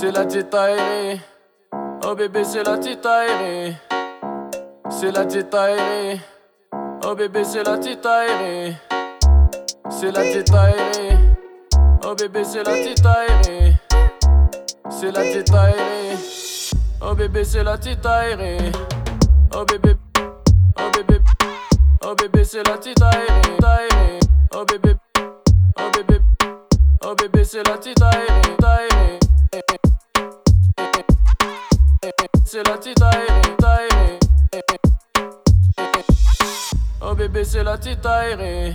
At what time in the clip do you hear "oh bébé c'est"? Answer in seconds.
2.06-2.62, 7.04-7.62, 12.02-12.62, 17.02-17.62, 22.06-22.66, 27.04-27.68, 37.02-37.62